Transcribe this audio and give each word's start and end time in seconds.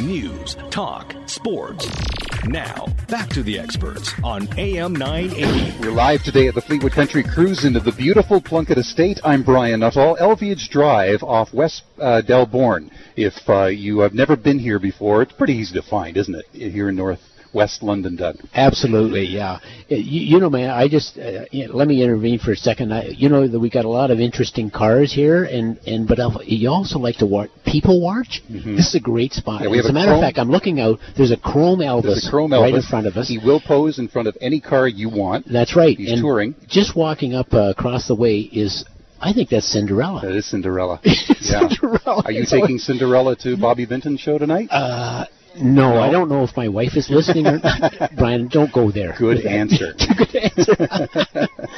News, 0.00 0.54
talk, 0.70 1.12
sports. 1.26 1.90
Now, 2.44 2.86
back 3.08 3.28
to 3.30 3.42
the 3.42 3.58
experts 3.58 4.14
on 4.22 4.48
AM 4.56 4.94
980. 4.94 5.80
We're 5.80 5.90
live 5.90 6.22
today 6.22 6.46
at 6.46 6.54
the 6.54 6.60
Fleetwood 6.60 6.92
Country 6.92 7.24
Cruise 7.24 7.64
into 7.64 7.80
the 7.80 7.90
beautiful 7.90 8.40
Plunkett 8.40 8.78
Estate. 8.78 9.18
I'm 9.24 9.42
Brian 9.42 9.80
Nuttall, 9.80 10.16
Elviage 10.20 10.68
Drive 10.68 11.24
off 11.24 11.52
West 11.52 11.82
uh, 11.98 12.20
Delbourne. 12.20 12.92
If 13.16 13.34
uh, 13.48 13.64
you 13.64 13.98
have 13.98 14.14
never 14.14 14.36
been 14.36 14.60
here 14.60 14.78
before, 14.78 15.22
it's 15.22 15.32
pretty 15.32 15.54
easy 15.54 15.74
to 15.74 15.82
find, 15.82 16.16
isn't 16.16 16.34
it, 16.34 16.46
here 16.52 16.90
in 16.90 16.94
North 16.94 17.27
West 17.52 17.82
London, 17.82 18.16
Doug. 18.16 18.36
Absolutely, 18.54 19.24
yeah. 19.26 19.52
Uh, 19.90 19.94
you, 19.94 20.20
you 20.20 20.40
know, 20.40 20.50
man, 20.50 20.70
I 20.70 20.88
just 20.88 21.18
uh, 21.18 21.44
let 21.72 21.88
me 21.88 22.02
intervene 22.02 22.38
for 22.38 22.52
a 22.52 22.56
second. 22.56 22.92
I, 22.92 23.06
you 23.06 23.28
know 23.28 23.46
that 23.46 23.58
we 23.58 23.70
got 23.70 23.84
a 23.84 23.88
lot 23.88 24.10
of 24.10 24.20
interesting 24.20 24.70
cars 24.70 25.12
here, 25.12 25.44
and 25.44 25.78
and 25.86 26.06
but 26.06 26.18
you 26.46 26.70
also 26.70 26.98
like 26.98 27.16
to 27.16 27.26
watch 27.26 27.50
people 27.64 28.00
watch. 28.00 28.42
Mm-hmm. 28.50 28.76
This 28.76 28.88
is 28.88 28.94
a 28.94 29.00
great 29.00 29.32
spot. 29.32 29.62
Yeah, 29.62 29.78
As 29.78 29.86
a, 29.86 29.90
a 29.90 29.92
matter 29.92 30.12
of 30.12 30.20
fact, 30.20 30.38
I'm 30.38 30.50
looking 30.50 30.80
out. 30.80 30.98
There's 31.16 31.30
a 31.30 31.36
Chrome 31.36 31.80
Elvis, 31.80 32.02
there's 32.02 32.26
a 32.26 32.30
Chrome 32.30 32.50
Elvis 32.50 32.62
right 32.62 32.74
in 32.74 32.82
front 32.82 33.06
of 33.06 33.16
us. 33.16 33.28
He 33.28 33.38
will 33.38 33.60
pose 33.60 33.98
in 33.98 34.08
front 34.08 34.28
of 34.28 34.36
any 34.40 34.60
car 34.60 34.86
you 34.86 35.08
want. 35.08 35.46
That's 35.50 35.76
right. 35.76 35.96
He's 35.96 36.12
and 36.12 36.20
touring. 36.20 36.54
Just 36.68 36.96
walking 36.96 37.34
up 37.34 37.52
uh, 37.52 37.70
across 37.70 38.08
the 38.08 38.14
way 38.14 38.40
is 38.40 38.84
I 39.20 39.32
think 39.32 39.48
that's 39.50 39.66
Cinderella. 39.66 40.20
That 40.22 40.36
is 40.36 40.46
Cinderella. 40.46 41.00
yeah. 41.04 41.68
Cinderella. 41.68 42.22
Are 42.24 42.32
you 42.32 42.44
taking 42.48 42.78
Cinderella 42.78 43.36
to 43.36 43.56
Bobby 43.56 43.84
Vinton's 43.84 44.20
show 44.20 44.38
tonight? 44.38 44.68
Uh, 44.70 45.24
no, 45.56 45.94
no, 45.94 46.00
I 46.00 46.10
don't 46.10 46.28
know 46.28 46.44
if 46.44 46.56
my 46.56 46.68
wife 46.68 46.96
is 46.96 47.10
listening. 47.10 47.46
or 47.46 47.58
not. 47.58 48.12
Brian, 48.16 48.48
don't 48.48 48.72
go 48.72 48.90
there. 48.90 49.14
Good 49.18 49.44
answer. 49.46 49.94
Good 50.16 50.36
answer. 50.36 51.48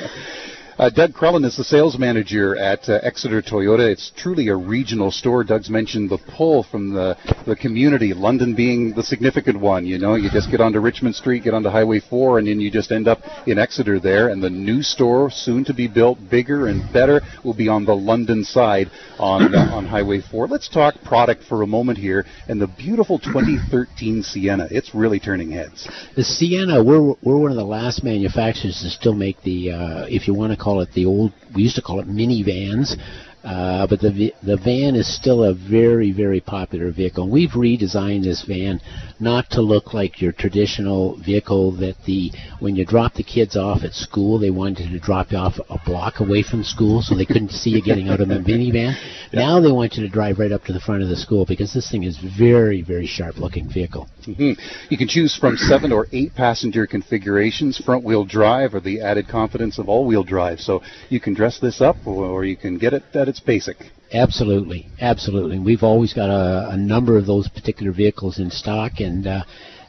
Uh, 0.80 0.88
Doug 0.88 1.12
Crellin 1.12 1.44
is 1.44 1.58
the 1.58 1.62
sales 1.62 1.98
manager 1.98 2.56
at 2.56 2.88
uh, 2.88 3.00
Exeter 3.02 3.42
Toyota. 3.42 3.86
It's 3.92 4.10
truly 4.16 4.48
a 4.48 4.56
regional 4.56 5.10
store. 5.10 5.44
Doug's 5.44 5.68
mentioned 5.68 6.08
the 6.08 6.16
pull 6.16 6.62
from 6.62 6.94
the, 6.94 7.18
the 7.46 7.54
community, 7.54 8.14
London 8.14 8.54
being 8.54 8.94
the 8.94 9.02
significant 9.02 9.60
one. 9.60 9.84
You 9.84 9.98
know, 9.98 10.14
you 10.14 10.30
just 10.30 10.50
get 10.50 10.62
onto 10.62 10.80
Richmond 10.80 11.16
Street, 11.16 11.44
get 11.44 11.52
onto 11.52 11.68
Highway 11.68 12.00
4, 12.00 12.38
and 12.38 12.48
then 12.48 12.60
you 12.60 12.70
just 12.70 12.92
end 12.92 13.08
up 13.08 13.18
in 13.46 13.58
Exeter 13.58 14.00
there. 14.00 14.30
And 14.30 14.42
the 14.42 14.48
new 14.48 14.80
store, 14.80 15.30
soon 15.30 15.66
to 15.66 15.74
be 15.74 15.86
built, 15.86 16.18
bigger 16.30 16.68
and 16.68 16.90
better, 16.94 17.20
will 17.44 17.52
be 17.52 17.68
on 17.68 17.84
the 17.84 17.94
London 17.94 18.42
side 18.42 18.90
on, 19.18 19.54
uh, 19.54 19.74
on 19.74 19.84
Highway 19.84 20.22
4. 20.30 20.48
Let's 20.48 20.70
talk 20.70 20.94
product 21.04 21.44
for 21.44 21.60
a 21.60 21.66
moment 21.66 21.98
here 21.98 22.24
and 22.48 22.58
the 22.58 22.66
beautiful 22.66 23.18
2013 23.18 24.22
Sienna. 24.22 24.66
It's 24.70 24.94
really 24.94 25.20
turning 25.20 25.50
heads. 25.50 25.86
The 26.16 26.24
Sienna, 26.24 26.82
we're, 26.82 27.16
we're 27.22 27.38
one 27.38 27.50
of 27.50 27.58
the 27.58 27.64
last 27.64 28.02
manufacturers 28.02 28.80
to 28.80 28.88
still 28.88 29.14
make 29.14 29.42
the, 29.42 29.72
uh, 29.72 30.06
if 30.08 30.26
you 30.26 30.32
want 30.32 30.52
to 30.52 30.56
call 30.56 30.69
call 30.70 30.80
it 30.82 30.92
the 30.92 31.04
old. 31.04 31.32
We 31.54 31.62
used 31.62 31.76
to 31.76 31.82
call 31.82 31.98
it 32.00 32.06
minivans. 32.06 32.96
Uh, 33.42 33.86
but 33.86 34.00
the 34.00 34.34
the 34.42 34.56
van 34.58 34.94
is 34.94 35.08
still 35.16 35.44
a 35.44 35.54
very 35.54 36.12
very 36.12 36.40
popular 36.40 36.90
vehicle. 36.90 37.24
And 37.24 37.32
we've 37.32 37.50
redesigned 37.50 38.24
this 38.24 38.42
van 38.42 38.80
not 39.18 39.48
to 39.50 39.62
look 39.62 39.94
like 39.94 40.20
your 40.20 40.32
traditional 40.32 41.16
vehicle 41.16 41.72
that 41.72 41.96
the 42.04 42.30
when 42.58 42.76
you 42.76 42.84
drop 42.84 43.14
the 43.14 43.22
kids 43.22 43.56
off 43.56 43.82
at 43.82 43.94
school 43.94 44.38
they 44.38 44.50
wanted 44.50 44.90
to 44.90 44.98
drop 44.98 45.32
you 45.32 45.38
off 45.38 45.58
a 45.70 45.78
block 45.86 46.20
away 46.20 46.42
from 46.42 46.62
school 46.62 47.00
so 47.00 47.14
they 47.14 47.24
couldn't 47.24 47.50
see 47.50 47.70
you 47.70 47.82
getting 47.82 48.08
out 48.08 48.20
of 48.20 48.28
the 48.28 48.34
minivan. 48.46 48.94
Yeah. 49.32 49.44
Now 49.44 49.60
they 49.60 49.72
want 49.72 49.94
you 49.94 50.02
to 50.02 50.08
drive 50.10 50.38
right 50.38 50.52
up 50.52 50.64
to 50.64 50.74
the 50.74 50.80
front 50.80 51.02
of 51.02 51.08
the 51.08 51.16
school 51.16 51.46
because 51.46 51.72
this 51.72 51.90
thing 51.90 52.02
is 52.02 52.18
very 52.18 52.82
very 52.82 53.06
sharp 53.06 53.38
looking 53.38 53.70
vehicle. 53.72 54.06
Mm-hmm. 54.26 54.60
You 54.90 54.98
can 54.98 55.08
choose 55.08 55.34
from 55.34 55.56
seven 55.56 55.92
or 55.92 56.08
eight 56.12 56.34
passenger 56.34 56.86
configurations, 56.86 57.78
front 57.78 58.04
wheel 58.04 58.26
drive 58.26 58.74
or 58.74 58.80
the 58.80 59.00
added 59.00 59.28
confidence 59.28 59.78
of 59.78 59.88
all 59.88 60.06
wheel 60.06 60.24
drive. 60.24 60.60
So 60.60 60.82
you 61.08 61.20
can 61.20 61.32
dress 61.32 61.58
this 61.58 61.80
up 61.80 61.96
or 62.06 62.44
you 62.44 62.56
can 62.56 62.76
get 62.76 62.92
it 62.92 63.04
at 63.14 63.29
its 63.30 63.40
basic. 63.40 63.76
Absolutely, 64.12 64.88
absolutely. 65.00 65.58
We've 65.58 65.82
always 65.82 66.12
got 66.12 66.28
a, 66.28 66.70
a 66.70 66.76
number 66.76 67.16
of 67.16 67.26
those 67.26 67.48
particular 67.48 67.92
vehicles 67.92 68.38
in 68.38 68.50
stock, 68.50 68.92
and 68.98 69.26
uh, 69.26 69.44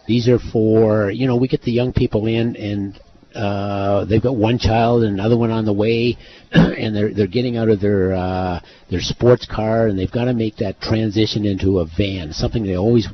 these 0.08 0.30
are 0.30 0.39
for 0.39 1.11
you 1.11 1.28
know 1.28 1.36
we 1.36 1.48
get 1.48 1.64
the 1.64 1.72
young 1.72 1.92
people 1.92 2.28
in 2.28 2.56
and 2.56 3.00
uh, 3.36 4.06
they've 4.06 4.22
got 4.22 4.36
one 4.36 4.59
child 4.59 5.03
and 5.03 5.14
another 5.14 5.38
one 5.38 5.52
on 5.52 5.66
the 5.66 5.73
way, 5.73 6.17
and 6.52 6.95
they're 6.95 7.14
they're 7.14 7.27
getting 7.27 7.58
out 7.58 7.70
of 7.70 7.80
their 7.80 8.14
uh, 8.14 8.60
their 8.89 8.99
sports 8.99 9.45
car, 9.45 9.88
and 9.88 9.98
they've 9.98 10.11
got 10.11 10.26
to 10.26 10.33
make 10.33 10.58
that 10.58 10.80
transition 10.82 11.45
into 11.45 11.80
a 11.80 11.88
van, 11.98 12.33
something 12.33 12.64
they 12.64 12.77
always 12.77 13.08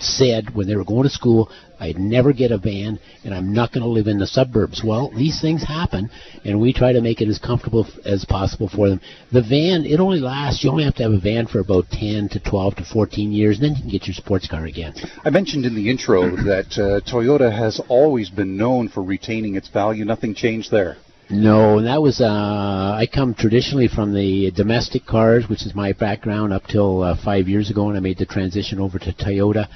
said 0.00 0.54
when 0.54 0.66
they 0.66 0.76
were 0.76 0.84
going 0.84 1.04
to 1.04 1.10
school, 1.10 1.50
I'd 1.78 1.98
never 1.98 2.32
get 2.32 2.52
a 2.52 2.58
van 2.58 2.98
and 3.24 3.34
I'm 3.34 3.52
not 3.52 3.72
going 3.72 3.82
to 3.82 3.88
live 3.88 4.06
in 4.06 4.18
the 4.18 4.26
suburbs. 4.26 4.82
Well, 4.84 5.10
these 5.16 5.40
things 5.40 5.62
happen 5.62 6.10
and 6.44 6.60
we 6.60 6.72
try 6.72 6.92
to 6.92 7.00
make 7.00 7.20
it 7.20 7.28
as 7.28 7.38
comfortable 7.38 7.86
as 8.04 8.24
possible 8.24 8.68
for 8.68 8.88
them. 8.88 9.00
The 9.32 9.42
van, 9.42 9.84
it 9.84 10.00
only 10.00 10.20
lasts, 10.20 10.62
you 10.62 10.70
only 10.70 10.84
have 10.84 10.94
to 10.96 11.04
have 11.04 11.12
a 11.12 11.20
van 11.20 11.46
for 11.46 11.60
about 11.60 11.90
10 11.90 12.28
to 12.30 12.40
12 12.40 12.76
to 12.76 12.84
14 12.84 13.32
years 13.32 13.58
and 13.58 13.64
then 13.64 13.74
you 13.76 13.82
can 13.82 13.90
get 13.90 14.06
your 14.06 14.14
sports 14.14 14.46
car 14.46 14.66
again. 14.66 14.94
I 15.24 15.30
mentioned 15.30 15.64
in 15.64 15.74
the 15.74 15.88
intro 15.88 16.36
that 16.36 16.72
uh, 16.76 17.00
Toyota 17.10 17.50
has 17.50 17.80
always 17.88 18.30
been 18.30 18.56
known 18.56 18.88
for 18.88 19.02
retaining 19.02 19.56
its 19.56 19.68
value. 19.68 20.04
Nothing 20.04 20.34
changed 20.34 20.70
there. 20.70 20.96
No, 21.30 21.78
and 21.78 21.86
that 21.86 22.02
was 22.02 22.20
uh, 22.20 22.26
I 22.26 23.06
come 23.12 23.34
traditionally 23.34 23.86
from 23.86 24.12
the 24.12 24.50
domestic 24.50 25.06
cars, 25.06 25.48
which 25.48 25.64
is 25.64 25.74
my 25.76 25.92
background 25.92 26.52
up 26.52 26.66
till 26.66 27.02
uh, 27.02 27.16
five 27.24 27.46
years 27.46 27.70
ago, 27.70 27.88
and 27.88 27.96
I 27.96 28.00
made 28.00 28.18
the 28.18 28.26
transition 28.26 28.80
over 28.80 28.98
to 28.98 29.12
Toyota. 29.12 29.68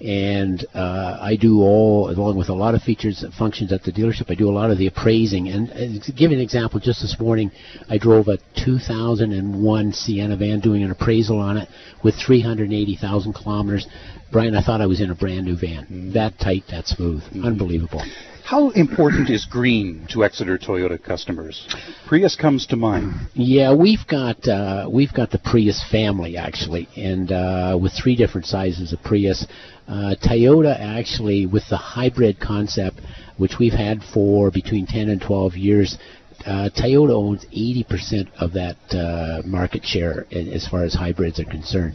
And 0.00 0.66
uh, 0.74 1.18
I 1.20 1.36
do 1.36 1.60
all, 1.60 2.10
along 2.10 2.36
with 2.36 2.48
a 2.48 2.54
lot 2.54 2.74
of 2.74 2.82
features 2.82 3.22
and 3.22 3.32
functions 3.32 3.72
at 3.72 3.84
the 3.84 3.92
dealership, 3.92 4.30
I 4.30 4.34
do 4.34 4.48
a 4.48 4.50
lot 4.50 4.72
of 4.72 4.78
the 4.78 4.88
appraising. 4.88 5.48
And 5.48 5.70
uh, 5.70 6.04
to 6.04 6.12
give 6.12 6.32
you 6.32 6.38
an 6.38 6.42
example, 6.42 6.80
just 6.80 7.02
this 7.02 7.16
morning, 7.20 7.52
I 7.88 7.98
drove 7.98 8.26
a 8.26 8.38
2001 8.64 9.92
Sienna 9.92 10.36
van 10.36 10.58
doing 10.58 10.82
an 10.82 10.90
appraisal 10.90 11.38
on 11.38 11.56
it 11.56 11.68
with 12.02 12.16
380,000 12.16 13.32
kilometers. 13.32 13.86
Brian, 14.32 14.56
I 14.56 14.62
thought 14.62 14.80
I 14.80 14.86
was 14.86 15.00
in 15.00 15.10
a 15.10 15.14
brand 15.14 15.44
new 15.44 15.56
van. 15.56 15.84
Mm-hmm. 15.84 16.12
That 16.14 16.36
tight, 16.40 16.64
that 16.70 16.88
smooth. 16.88 17.22
Mm-hmm. 17.22 17.44
Unbelievable. 17.44 18.02
How 18.44 18.70
important 18.70 19.30
is 19.30 19.44
green 19.44 20.06
to 20.10 20.24
Exeter 20.24 20.58
Toyota 20.58 21.02
customers? 21.02 21.66
Prius 22.06 22.36
comes 22.36 22.66
to 22.66 22.76
mind. 22.76 23.12
Yeah, 23.34 23.74
we've 23.74 24.06
got 24.06 24.46
uh, 24.46 24.88
we've 24.92 25.12
got 25.12 25.30
the 25.30 25.38
Prius 25.38 25.82
family 25.90 26.36
actually, 26.36 26.88
and 26.96 27.30
uh, 27.30 27.78
with 27.80 27.92
three 27.92 28.16
different 28.16 28.46
sizes 28.46 28.92
of 28.92 29.02
Prius. 29.02 29.46
Uh, 29.88 30.14
Toyota 30.22 30.78
actually, 30.78 31.46
with 31.46 31.64
the 31.70 31.76
hybrid 31.76 32.40
concept, 32.40 33.00
which 33.36 33.58
we've 33.58 33.72
had 33.72 34.02
for 34.12 34.50
between 34.50 34.86
10 34.86 35.08
and 35.08 35.20
12 35.20 35.54
years, 35.54 35.98
uh, 36.46 36.68
Toyota 36.76 37.12
owns 37.12 37.44
80% 37.46 38.28
of 38.38 38.52
that 38.52 38.76
uh, 38.92 39.42
market 39.46 39.84
share 39.84 40.26
as 40.30 40.66
far 40.66 40.84
as 40.84 40.94
hybrids 40.94 41.38
are 41.40 41.44
concerned. 41.44 41.94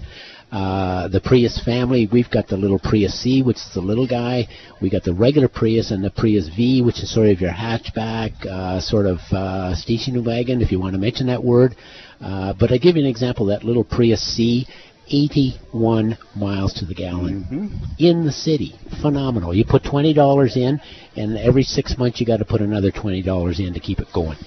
Uh, 0.51 1.09
the 1.09 1.19
Prius 1.19 1.61
family, 1.63 2.07
we've 2.11 2.29
got 2.29 2.47
the 2.47 2.55
little 2.55 2.79
Prius 2.79 3.13
C, 3.21 3.41
which 3.41 3.57
is 3.57 3.69
the 3.73 3.81
little 3.81 4.07
guy. 4.07 4.47
We 4.81 4.89
got 4.89 5.03
the 5.03 5.13
regular 5.13 5.49
Prius 5.49 5.91
and 5.91 6.01
the 6.01 6.09
Prius 6.09 6.47
V, 6.55 6.81
which 6.81 7.03
is 7.03 7.13
sort 7.13 7.27
of 7.27 7.41
your 7.41 7.51
hatchback, 7.51 8.45
uh, 8.45 8.79
sort 8.79 9.07
of 9.07 9.19
uh, 9.31 9.75
station 9.75 10.23
wagon, 10.23 10.61
if 10.61 10.71
you 10.71 10.79
want 10.79 10.93
to 10.93 10.99
mention 10.99 11.27
that 11.27 11.43
word. 11.43 11.75
Uh, 12.21 12.53
but 12.57 12.71
I 12.71 12.77
give 12.77 12.95
you 12.95 13.03
an 13.03 13.09
example. 13.09 13.47
That 13.47 13.65
little 13.65 13.83
Prius 13.83 14.21
C, 14.21 14.65
81 15.09 16.17
miles 16.35 16.73
to 16.75 16.85
the 16.85 16.93
gallon 16.93 17.43
mm-hmm. 17.43 17.75
in 17.99 18.25
the 18.25 18.31
city. 18.31 18.73
Phenomenal. 19.01 19.53
You 19.53 19.65
put 19.65 19.83
$20 19.83 20.57
in, 20.57 20.79
and 21.15 21.37
every 21.37 21.63
six 21.63 21.97
months 21.97 22.19
you 22.19 22.25
got 22.25 22.37
to 22.37 22.45
put 22.45 22.61
another 22.61 22.91
$20 22.91 23.59
in 23.59 23.73
to 23.73 23.79
keep 23.79 23.99
it 23.99 24.07
going. 24.13 24.37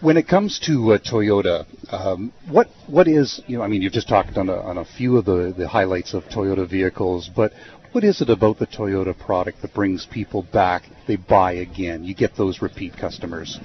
When 0.00 0.16
it 0.16 0.26
comes 0.26 0.58
to 0.66 0.94
uh, 0.94 0.98
Toyota, 0.98 1.64
um, 1.92 2.32
what 2.48 2.68
what 2.86 3.06
is 3.06 3.40
you 3.46 3.58
know 3.58 3.62
I 3.62 3.68
mean 3.68 3.82
you've 3.82 3.92
just 3.92 4.08
talked 4.08 4.36
on 4.36 4.48
a, 4.48 4.54
on 4.54 4.78
a 4.78 4.84
few 4.84 5.18
of 5.18 5.26
the, 5.26 5.54
the 5.56 5.68
highlights 5.68 6.14
of 6.14 6.24
Toyota 6.24 6.68
vehicles, 6.68 7.30
but 7.34 7.52
what 7.92 8.04
is 8.04 8.22
it 8.22 8.30
about 8.30 8.58
the 8.58 8.66
Toyota 8.66 9.16
product 9.16 9.60
that 9.60 9.74
brings 9.74 10.06
people 10.06 10.42
back? 10.42 10.84
They 11.06 11.16
buy 11.16 11.52
again. 11.52 12.04
You 12.04 12.14
get 12.14 12.34
those 12.36 12.62
repeat 12.62 12.96
customers. 12.96 13.60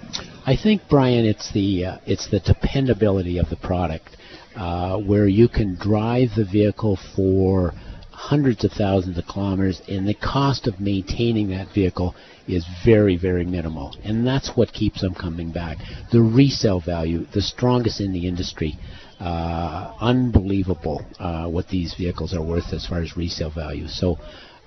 I 0.45 0.57
think 0.61 0.81
Brian, 0.89 1.25
it's 1.25 1.51
the 1.53 1.85
uh, 1.85 1.97
it's 2.05 2.29
the 2.29 2.41
dependability 2.41 3.38
of 3.38 3.49
the 3.49 3.55
product, 3.55 4.17
uh, 4.55 4.97
where 4.97 5.27
you 5.27 5.47
can 5.47 5.75
drive 5.75 6.31
the 6.35 6.44
vehicle 6.44 6.99
for 7.15 7.73
hundreds 8.17 8.65
of 8.65 8.71
thousands 8.71 9.15
of 9.15 9.27
kilometers, 9.27 9.80
and 9.88 10.07
the 10.07 10.13
cost 10.15 10.65
of 10.65 10.80
maintaining 10.80 11.50
that 11.50 11.68
vehicle 11.71 12.15
is 12.47 12.65
very, 12.83 13.15
very 13.15 13.45
minimal. 13.45 13.95
And 14.03 14.25
that's 14.25 14.57
what 14.57 14.74
keeps 14.74 15.01
them 15.01 15.13
coming 15.13 15.51
back. 15.51 15.77
The 16.12 16.21
resale 16.21 16.80
value, 16.80 17.27
the 17.36 17.44
strongest 17.44 18.01
in 18.01 18.13
the 18.13 18.27
industry. 18.27 18.74
Uh, 19.19 19.95
unbelievable 20.00 21.06
uh, 21.19 21.47
what 21.47 21.68
these 21.69 21.94
vehicles 21.95 22.33
are 22.33 22.44
worth 22.44 22.74
as 22.74 22.86
far 22.88 23.01
as 23.01 23.15
resale 23.15 23.51
value. 23.51 23.88
So 23.88 24.18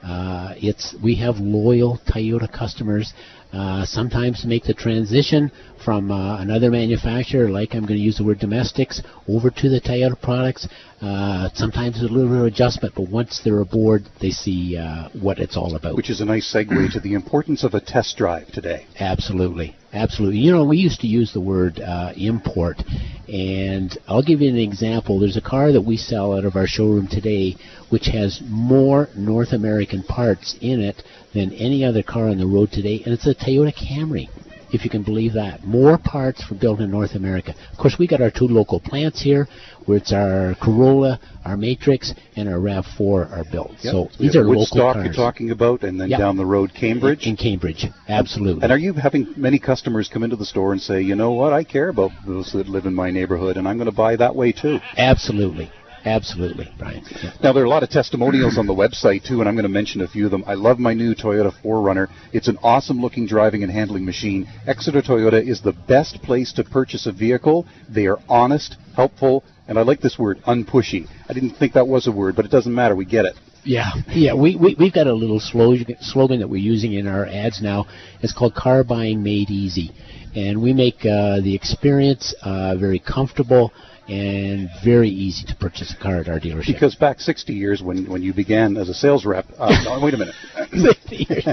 uh, 0.03 0.55
it's 0.57 0.95
we 1.03 1.17
have 1.17 1.37
loyal 1.39 1.99
Toyota 2.07 2.51
customers. 2.51 3.13
Uh, 3.53 3.85
sometimes 3.85 4.45
make 4.45 4.63
the 4.63 4.73
transition 4.73 5.51
from 5.85 6.13
uh, 6.13 6.41
another 6.41 6.71
manufacturer, 6.71 7.49
like 7.49 7.75
I'm 7.75 7.81
going 7.81 7.99
to 7.99 8.05
use 8.05 8.17
the 8.17 8.25
word 8.25 8.39
domestics, 8.39 9.03
over 9.29 9.51
to 9.51 9.69
the 9.69 9.81
Toyota 9.81 10.21
products. 10.21 10.69
Uh, 11.01 11.49
sometimes 11.55 12.01
a 12.01 12.05
little 12.05 12.29
bit 12.29 12.39
of 12.39 12.45
adjustment, 12.45 12.95
but 12.95 13.09
once 13.09 13.41
they're 13.43 13.61
aboard, 13.61 14.05
they 14.21 14.31
see 14.31 14.77
uh, 14.77 15.09
what 15.21 15.41
it's 15.41 15.57
all 15.57 15.75
about. 15.75 15.97
Which 15.97 16.11
is 16.11 16.21
a 16.21 16.25
nice 16.25 16.53
segue 16.53 16.93
to 16.93 17.01
the 17.01 17.15
importance 17.15 17.65
of 17.65 17.75
a 17.75 17.81
test 17.81 18.17
drive 18.17 18.53
today. 18.53 18.87
Absolutely, 19.01 19.75
Absolutely. 19.93 20.39
You 20.39 20.53
know, 20.53 20.65
we 20.65 20.77
used 20.77 21.01
to 21.01 21.09
use 21.09 21.33
the 21.33 21.41
word 21.41 21.81
uh, 21.81 22.13
import, 22.17 22.83
and 23.29 23.97
I'll 24.07 24.23
give 24.23 24.41
you 24.41 24.49
an 24.49 24.57
example. 24.57 25.19
There's 25.19 25.37
a 25.37 25.41
car 25.41 25.73
that 25.73 25.81
we 25.81 25.97
sell 25.97 26.37
out 26.37 26.45
of 26.45 26.55
our 26.55 26.69
showroom 26.69 27.09
today, 27.09 27.57
which 27.89 28.07
has 28.07 28.41
more 28.49 29.09
North 29.17 29.53
American 29.53 30.05
parts 30.05 30.57
in 30.61 30.81
it 30.81 31.03
than 31.35 31.53
any 31.55 31.85
other 31.85 32.05
car 32.05 32.29
on 32.29 32.39
the 32.39 32.47
road 32.47 32.71
today, 32.71 33.03
and 33.05 33.13
it's 33.13 33.27
a 33.27 33.35
Toyota 33.35 33.75
Camry 33.75 34.29
if 34.73 34.85
you 34.85 34.91
can 34.91 35.03
believe 35.03 35.35
that. 35.35 35.65
More 35.65 35.99
parts 35.99 36.43
for 36.43 36.55
built 36.55 36.81
in 36.81 36.91
North 36.91 37.15
America. 37.15 37.55
Of 37.73 37.79
course, 37.79 37.97
we 37.99 38.07
got 38.07 38.21
our 38.21 38.31
two 38.31 38.47
local 38.47 38.81
plants 38.81 39.21
here, 39.23 39.49
where 39.87 39.99
it's 39.99 40.13
our 40.13 40.55
Corolla, 40.63 41.19
our 41.45 41.57
Matrix, 41.57 42.15
and 42.37 42.49
our 42.49 42.59
Rav4 42.59 43.33
are 43.33 43.45
built. 43.51 43.73
Yep. 43.83 43.93
So 43.93 44.09
these 44.19 44.37
are 44.37 44.45
local 44.45 44.67
cars. 44.93 45.05
you're 45.05 45.15
talking 45.15 45.51
about, 45.51 45.83
and 45.83 46.01
then 46.01 46.11
Yep. 46.11 46.19
down 46.19 46.37
the 46.37 46.47
road, 46.47 46.73
Cambridge. 46.75 47.27
In 47.27 47.37
Cambridge, 47.37 47.87
absolutely. 48.09 48.63
And 48.63 48.73
are 48.73 48.79
you 48.79 48.93
having 48.93 49.27
many 49.37 49.59
customers 49.59 50.09
come 50.09 50.23
into 50.23 50.37
the 50.37 50.47
store 50.47 50.73
and 50.73 50.81
say, 50.81 51.01
you 51.01 51.15
know 51.15 51.33
what, 51.33 51.53
I 51.53 51.65
care 51.65 51.89
about 51.89 52.13
those 52.27 52.53
that 52.53 52.69
live 52.69 52.87
in 52.87 52.95
my 52.95 53.11
neighborhood, 53.11 53.57
and 53.57 53.67
I'm 53.67 53.77
going 53.77 53.91
to 53.91 53.97
buy 53.97 54.17
that 54.17 54.35
way 54.35 54.53
too? 54.53 54.81
Absolutely. 54.97 55.71
Absolutely, 56.05 56.69
Brian. 56.79 57.05
Yeah. 57.23 57.33
Now 57.43 57.53
there 57.53 57.63
are 57.63 57.67
a 57.67 57.71
lot 57.71 57.83
of 57.83 57.91
testimonials 57.91 58.57
on 58.59 58.67
the 58.67 58.75
website 58.75 59.27
too, 59.27 59.41
and 59.41 59.49
I'm 59.49 59.55
going 59.55 59.65
to 59.65 59.69
mention 59.69 60.01
a 60.01 60.09
few 60.09 60.25
of 60.25 60.31
them. 60.31 60.45
I 60.47 60.55
love 60.55 60.79
my 60.79 60.95
new 60.95 61.15
Toyota 61.15 61.53
4Runner. 61.63 62.09
It's 62.33 62.49
an 62.49 62.59
awesome-looking 62.63 63.27
driving 63.27 63.63
and 63.63 63.71
handling 63.71 64.05
machine. 64.05 64.49
Exeter 64.67 65.03
Toyota 65.03 65.47
is 65.47 65.61
the 65.61 65.73
best 65.73 66.23
place 66.23 66.53
to 66.55 66.65
purchase 66.65 67.07
a 67.07 67.13
vehicle. 67.13 67.67
They 67.89 68.07
are 68.07 68.19
honest, 68.29 68.77
helpful, 68.97 69.45
and 69.69 69.79
I 69.79 69.83
like 69.83 70.01
this 70.01 70.19
word, 70.19 70.41
unpushy. 70.47 71.07
I 71.29 71.33
didn't 71.35 71.57
think 71.57 71.75
that 71.75 71.87
was 71.87 72.07
a 72.07 72.13
word, 72.13 72.35
but 72.35 72.45
it 72.45 72.51
doesn't 72.51 72.75
matter. 72.75 72.97
We 72.97 73.05
get 73.05 73.27
it. 73.27 73.35
Yeah, 73.63 73.91
yeah. 74.09 74.33
We, 74.33 74.57
we 74.57 74.75
we've 74.79 74.93
got 74.93 75.07
a 75.07 75.13
little 75.13 75.39
slogan 75.39 75.97
slogan 76.01 76.41
that 76.41 76.49
we're 76.49 76.57
using 76.57 76.95
in 76.95 77.07
our 77.07 77.27
ads 77.27 77.61
now. 77.61 77.87
It's 78.23 78.33
called 78.33 78.55
"Car 78.55 78.85
Buying 78.85 79.23
Made 79.23 79.51
Easy," 79.51 79.93
and 80.35 80.63
we 80.63 80.73
make 80.73 81.05
uh, 81.05 81.41
the 81.41 81.55
experience 81.55 82.35
uh, 82.43 82.77
very 82.77 82.99
comfortable 82.99 83.73
and 84.11 84.69
very 84.83 85.09
easy 85.09 85.47
to 85.47 85.55
purchase 85.55 85.95
a 85.95 86.03
car 86.03 86.17
at 86.17 86.29
our 86.29 86.41
dealership. 86.41 86.67
Because 86.67 86.97
back 86.97 87.21
60 87.21 87.53
years 87.53 87.81
when, 87.81 88.11
when 88.11 88.23
you 88.23 88.35
began 88.35 88.77
as 88.77 88.89
a 88.89 88.95
sales 88.95 89.25
rep, 89.25 89.47
uh, 89.57 89.73
no, 89.85 90.01
wait 90.03 90.15
a 90.15 90.17
minute, 90.17 90.35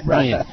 Brian, 0.06 0.44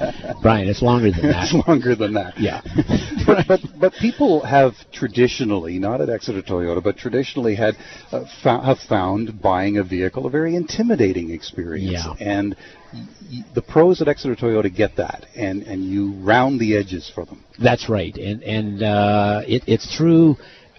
Brian, 0.42 0.68
it's 0.68 0.82
longer 0.82 1.10
than 1.10 1.22
that. 1.22 1.44
it's 1.54 1.68
longer 1.68 1.94
than 1.94 2.12
that. 2.12 2.38
Yeah. 2.38 2.60
but, 3.26 3.46
but 3.48 3.60
but 3.80 3.92
people 3.94 4.44
have 4.44 4.74
traditionally, 4.92 5.78
not 5.78 6.02
at 6.02 6.10
Exeter 6.10 6.42
Toyota, 6.42 6.82
but 6.82 6.98
traditionally 6.98 7.54
had 7.54 7.74
uh, 8.12 8.24
have 8.42 8.78
found 8.80 9.40
buying 9.40 9.78
a 9.78 9.84
vehicle 9.84 10.26
a 10.26 10.30
very 10.30 10.56
intimidating 10.56 11.30
experience. 11.30 12.04
Yeah. 12.04 12.14
And 12.20 12.54
the 13.54 13.62
pros 13.62 14.02
at 14.02 14.08
Exeter 14.08 14.36
Toyota 14.36 14.74
get 14.74 14.96
that, 14.96 15.26
and 15.34 15.62
and 15.62 15.84
you 15.84 16.12
round 16.20 16.60
the 16.60 16.76
edges 16.76 17.10
for 17.14 17.24
them. 17.24 17.42
That's 17.58 17.88
right, 17.88 18.14
and 18.16 18.42
and 18.42 18.82
uh, 18.82 19.42
it, 19.46 19.62
it's 19.66 19.96
through. 19.96 20.36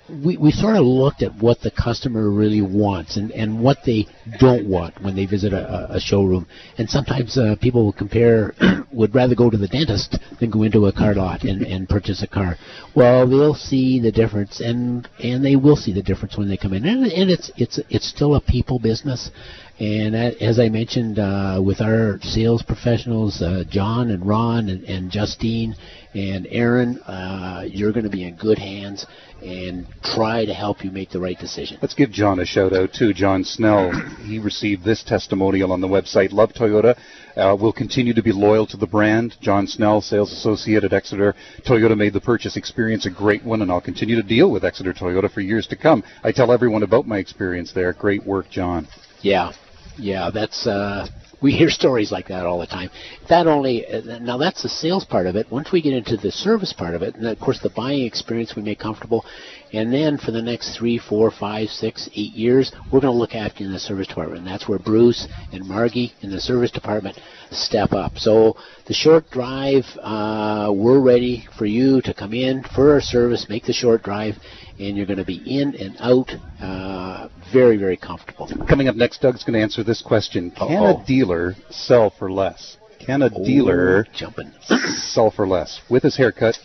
We, 0.10 0.38
we 0.38 0.52
sort 0.52 0.76
of 0.76 0.86
looked 0.86 1.24
at 1.24 1.36
what 1.36 1.62
the 1.62 1.72
customer 1.72 2.30
really 2.30 2.62
wants 2.62 3.18
and, 3.18 3.32
and 3.32 3.60
what 3.60 3.80
they 3.86 4.08
don't 4.40 4.68
want 4.68 5.02
when 5.02 5.16
they 5.16 5.26
visit 5.26 5.52
a, 5.52 5.96
a 5.96 6.00
showroom. 6.00 6.48
And 6.78 6.90
sometimes 6.90 7.38
uh, 7.38 7.56
people 7.60 7.86
will 7.86 7.94
compare, 7.94 8.54
would 8.92 9.16
rather 9.16 9.36
go 9.36 9.50
to 9.50 9.58
the 9.58 9.68
dentist 9.68 10.18
than 10.40 10.52
go 10.52 10.64
into 10.64 10.86
a 10.86 10.94
car 10.94 11.16
lot 11.16 11.44
and, 11.44 11.64
and 11.64 11.90
purchase 11.90 12.22
a 12.22 12.28
car. 12.28 12.56
Well, 12.96 13.28
they'll 13.28 13.56
see 13.56 14.00
the 14.00 14.12
difference, 14.12 14.62
and 14.62 15.08
and 15.24 15.44
they 15.44 15.56
will 15.56 15.76
see 15.76 15.94
the 15.94 16.04
difference 16.04 16.38
when 16.38 16.48
they 16.48 16.58
come 16.58 16.74
in. 16.74 16.86
And, 16.86 17.06
and 17.06 17.30
it's 17.30 17.52
it's 17.58 17.80
it's 17.90 18.08
still 18.08 18.36
a 18.36 18.42
people 18.42 18.80
business. 18.80 19.32
And 19.80 20.16
as 20.16 20.58
I 20.58 20.70
mentioned, 20.70 21.20
uh, 21.20 21.62
with 21.64 21.82
our 21.82 22.18
sales 22.22 22.64
professionals, 22.64 23.42
uh, 23.42 23.66
John 23.70 24.10
and 24.10 24.26
Ron 24.26 24.70
and, 24.70 24.86
and 24.86 25.12
Justine 25.12 25.76
and 26.16 26.48
Aaron, 26.50 26.98
uh, 27.00 27.66
you're 27.68 27.92
going 27.92 28.06
to 28.06 28.10
be 28.10 28.24
in 28.24 28.36
good 28.38 28.58
hands 28.58 29.06
and 29.44 29.86
try 30.02 30.46
to 30.46 30.54
help 30.54 30.84
you 30.84 30.90
make 30.90 31.10
the 31.10 31.20
right 31.20 31.38
decision. 31.38 31.78
Let's 31.82 31.94
give 31.94 32.10
John 32.10 32.40
a 32.40 32.46
shout 32.46 32.74
out 32.74 32.94
too. 32.94 33.14
John 33.14 33.44
Snell, 33.44 33.92
he 34.24 34.40
received 34.40 34.86
this 34.86 35.04
testimonial 35.04 35.74
on 35.74 35.82
the 35.82 35.88
website. 35.88 36.32
Love 36.32 36.54
Toyota. 36.54 36.98
Uh, 37.36 37.54
will 37.54 37.74
continue 37.74 38.14
to 38.14 38.24
be 38.24 38.32
loyal 38.32 38.66
to 38.66 38.78
the 38.78 38.88
brand. 38.88 39.36
John 39.42 39.68
Snell, 39.68 40.00
sales 40.00 40.32
associate 40.32 40.86
at 40.86 40.94
Exeter 40.94 41.36
Toyota, 41.68 41.98
made 41.98 42.14
the 42.14 42.22
purchase 42.22 42.56
experience 42.56 43.06
a 43.06 43.10
great 43.10 43.44
one, 43.44 43.62
and 43.62 43.70
I'll 43.70 43.82
continue 43.82 44.16
to 44.16 44.24
deal 44.24 44.50
with 44.50 44.64
Exeter 44.64 44.94
Toyota 44.94 45.30
for 45.30 45.42
years 45.42 45.68
to 45.68 45.76
come. 45.76 46.02
I 46.24 46.32
tell 46.32 46.50
everyone 46.50 46.84
about 46.84 47.08
my 47.08 47.18
experience 47.18 47.74
there. 47.74 47.92
Great 47.92 48.26
work, 48.26 48.50
John. 48.50 48.88
Yeah, 49.22 49.52
yeah, 49.98 50.30
that's 50.34 50.66
uh, 50.66 51.08
we 51.46 51.52
hear 51.52 51.70
stories 51.70 52.12
like 52.12 52.30
that 52.30 52.48
all 52.48 52.58
the 52.58 52.66
time. 52.66 52.90
That 53.30 53.46
only 53.46 53.86
now 54.20 54.38
that's 54.38 54.64
the 54.64 54.70
sales 54.70 55.06
part 55.06 55.28
of 55.28 55.36
it. 55.36 55.46
Once 55.52 55.72
we 55.72 55.80
get 55.80 55.94
into 55.94 56.18
the 56.18 56.32
service 56.32 56.74
part 56.74 56.96
of 56.96 57.04
it, 57.04 57.14
and 57.14 57.28
of 57.28 57.40
course 57.40 57.60
the 57.62 57.70
buying 57.70 58.04
experience 58.04 58.56
we 58.56 58.64
make 58.64 58.80
comfortable, 58.80 59.24
and 59.72 59.94
then 59.94 60.18
for 60.18 60.32
the 60.32 60.42
next 60.42 60.76
three, 60.76 60.98
four, 60.98 61.30
five, 61.30 61.68
six, 61.70 62.10
eight 62.16 62.34
years, 62.34 62.72
we're 62.92 63.00
going 63.00 63.14
to 63.14 63.20
look 63.20 63.36
after 63.36 63.62
you 63.62 63.68
in 63.68 63.74
the 63.74 63.80
service 63.80 64.08
department. 64.08 64.40
And 64.40 64.48
that's 64.48 64.68
where 64.68 64.80
Bruce 64.80 65.28
and 65.54 65.64
Margie 65.68 66.14
in 66.22 66.32
the 66.32 66.40
service 66.40 66.72
department 66.72 67.20
step 67.52 67.94
up. 67.94 68.18
So 68.18 68.58
the 68.88 68.94
short 68.94 69.30
drive, 69.30 69.86
uh, 70.02 70.72
we're 70.74 71.00
ready 71.00 71.48
for 71.58 71.66
you 71.66 72.02
to 72.02 72.14
come 72.14 72.34
in 72.34 72.64
for 72.64 72.94
our 72.94 73.02
service, 73.02 73.48
make 73.50 73.66
the 73.66 73.74
short 73.74 74.04
drive, 74.04 74.36
and 74.80 74.98
you're 74.98 75.06
going 75.06 75.20
to 75.20 75.26
be 75.26 75.42
in 75.46 75.76
and 75.76 75.96
out 76.00 76.32
uh, 76.62 77.30
very, 77.52 77.78
very 77.78 77.98
comfortable. 77.98 78.50
Coming 78.68 78.88
up 78.88 78.96
next, 78.96 79.22
Doug's 79.22 79.44
going 79.44 79.54
to 79.54 79.62
answer 79.62 79.84
this 79.84 80.02
question: 80.02 80.52
Can 80.52 80.78
Uh-oh. 80.78 81.02
a 81.02 81.06
dealer 81.06 81.56
sell 81.70 82.10
for 82.10 82.32
less? 82.32 82.78
Can 83.00 83.22
a 83.22 83.30
dealer 83.30 84.06
jumping. 84.14 84.52
sell 84.96 85.30
for 85.32 85.48
less 85.48 85.82
with 85.90 86.04
his 86.04 86.18
haircut? 86.18 86.58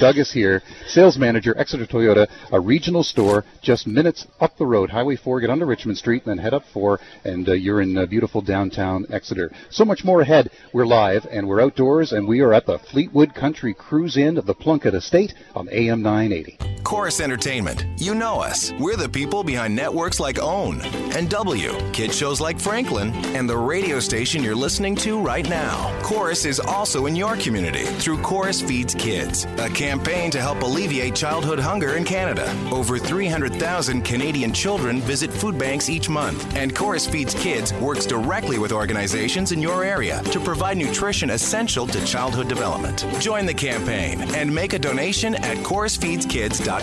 Doug 0.00 0.16
is 0.16 0.32
here, 0.32 0.62
sales 0.86 1.18
manager, 1.18 1.54
Exeter 1.58 1.84
Toyota, 1.84 2.26
a 2.52 2.58
regional 2.58 3.02
store 3.02 3.44
just 3.60 3.86
minutes 3.86 4.26
up 4.40 4.56
the 4.56 4.64
road, 4.64 4.88
Highway 4.88 5.16
4. 5.16 5.40
Get 5.40 5.50
onto 5.50 5.66
Richmond 5.66 5.98
Street 5.98 6.24
and 6.24 6.30
then 6.30 6.42
head 6.42 6.54
up 6.54 6.64
4, 6.72 6.98
and 7.24 7.48
uh, 7.48 7.52
you're 7.52 7.82
in 7.82 7.98
uh, 7.98 8.06
beautiful 8.06 8.40
downtown 8.40 9.04
Exeter. 9.10 9.52
So 9.68 9.84
much 9.84 10.02
more 10.02 10.22
ahead. 10.22 10.50
We're 10.72 10.86
live 10.86 11.26
and 11.30 11.46
we're 11.46 11.60
outdoors, 11.60 12.12
and 12.12 12.26
we 12.26 12.40
are 12.40 12.54
at 12.54 12.64
the 12.64 12.78
Fleetwood 12.78 13.34
Country 13.34 13.74
Cruise 13.74 14.16
Inn 14.16 14.38
of 14.38 14.46
the 14.46 14.54
Plunkett 14.54 14.94
Estate 14.94 15.34
on 15.54 15.68
AM 15.70 16.00
980. 16.00 16.79
Chorus 16.90 17.20
Entertainment. 17.20 17.86
You 17.98 18.16
know 18.16 18.40
us. 18.40 18.72
We're 18.72 18.96
the 18.96 19.08
people 19.08 19.44
behind 19.44 19.76
networks 19.76 20.18
like 20.18 20.40
OWN 20.40 20.80
and 21.14 21.30
W, 21.30 21.72
kid 21.92 22.12
shows 22.12 22.40
like 22.40 22.58
Franklin, 22.58 23.14
and 23.26 23.48
the 23.48 23.56
radio 23.56 24.00
station 24.00 24.42
you're 24.42 24.56
listening 24.56 24.96
to 24.96 25.20
right 25.20 25.48
now. 25.48 25.96
Chorus 26.02 26.44
is 26.44 26.58
also 26.58 27.06
in 27.06 27.14
your 27.14 27.36
community 27.36 27.84
through 27.84 28.20
Chorus 28.22 28.60
Feeds 28.60 28.96
Kids, 28.96 29.44
a 29.58 29.70
campaign 29.70 30.32
to 30.32 30.40
help 30.40 30.62
alleviate 30.62 31.14
childhood 31.14 31.60
hunger 31.60 31.94
in 31.94 32.02
Canada. 32.02 32.52
Over 32.72 32.98
300,000 32.98 34.02
Canadian 34.02 34.52
children 34.52 35.00
visit 35.02 35.32
food 35.32 35.56
banks 35.56 35.88
each 35.88 36.08
month, 36.08 36.56
and 36.56 36.74
Chorus 36.74 37.06
Feeds 37.06 37.34
Kids 37.34 37.72
works 37.74 38.04
directly 38.04 38.58
with 38.58 38.72
organizations 38.72 39.52
in 39.52 39.62
your 39.62 39.84
area 39.84 40.24
to 40.24 40.40
provide 40.40 40.76
nutrition 40.76 41.30
essential 41.30 41.86
to 41.86 42.04
childhood 42.04 42.48
development. 42.48 43.06
Join 43.20 43.46
the 43.46 43.54
campaign 43.54 44.22
and 44.34 44.52
make 44.52 44.72
a 44.72 44.78
donation 44.78 45.36
at 45.36 45.56
chorusfeedskids.com. 45.58 46.79